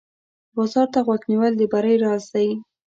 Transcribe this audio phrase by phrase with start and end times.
[0.55, 2.47] بازار ته غوږ نیول د بری راز دی.